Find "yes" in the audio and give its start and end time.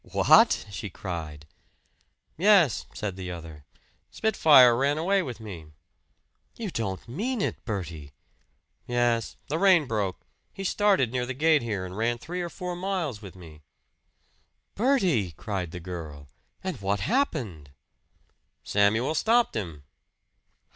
2.35-2.87, 8.87-9.37